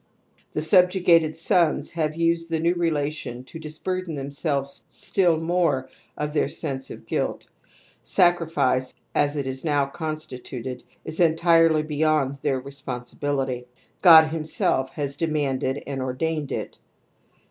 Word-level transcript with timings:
The 0.53 0.63
subjugated 0.63 1.35
sons 1.35 1.91
have 1.91 2.15
used 2.15 2.49
the 2.49 2.59
new 2.59 2.73
relation 2.73 3.43
to 3.43 3.59
disburden 3.59 4.15
themselves 4.15 4.83
still 4.89 5.39
more 5.39 5.89
of 6.17 6.33
their 6.33 6.49
sense 6.49 6.89
of 6.89 7.05
guilt. 7.05 7.45
Sacrifice, 8.01 8.95
as 9.13 9.35
it 9.35 9.45
is 9.45 9.63
now 9.63 9.85
constituted, 9.85 10.83
is 11.05 11.19
entirely 11.19 11.83
beyond 11.83 12.37
their 12.37 12.59
respon 12.59 13.01
sibility 13.05 13.65
i 13.65 13.65
God 14.01 14.29
himself 14.29 14.89
has 14.93 15.15
demanded 15.15 15.83
and 15.85 16.01
or 16.01 16.13
dained 16.15 16.51
it. 16.51 16.79